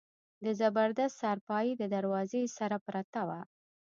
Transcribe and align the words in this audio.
د 0.43 0.45
زبردست 0.59 1.15
څارپايي 1.21 1.71
د 1.77 1.83
دروازې 1.95 2.43
سره 2.57 2.77
پرته 2.87 3.21
وه. 3.27 3.39